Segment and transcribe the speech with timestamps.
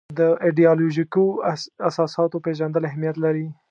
[0.19, 1.23] د ایدیالوژیکو
[1.89, 3.47] اساساتو پېژندل اهمیت لري.